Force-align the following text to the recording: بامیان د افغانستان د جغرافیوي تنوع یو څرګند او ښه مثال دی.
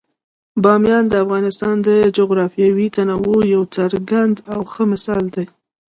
بامیان 0.63 1.03
د 1.09 1.13
افغانستان 1.23 1.75
د 1.87 1.89
جغرافیوي 2.17 2.87
تنوع 2.95 3.39
یو 3.55 3.63
څرګند 3.75 4.35
او 4.53 4.59
ښه 4.71 4.83
مثال 4.91 5.23
دی. 5.35 5.45